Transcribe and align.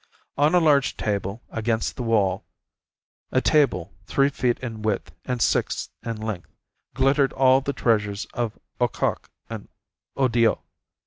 On 0.35 0.55
a 0.55 0.59
large 0.59 0.97
table 0.97 1.43
against 1.51 1.95
the 1.95 2.01
wall, 2.01 2.43
a 3.31 3.39
table 3.39 3.93
three 4.07 4.29
feet 4.29 4.59
in 4.59 4.81
width 4.81 5.11
and 5.25 5.39
six 5.39 5.91
in 6.01 6.17
length, 6.17 6.49
glittered 6.95 7.33
all 7.33 7.61
the 7.61 7.71
treasures 7.71 8.25
of 8.33 8.57
Aucoc 8.79 9.29
and 9.47 9.69
Odiot. 10.17 10.59